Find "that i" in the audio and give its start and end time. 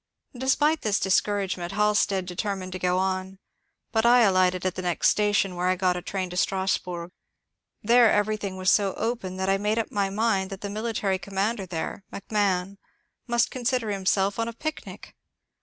9.37-9.59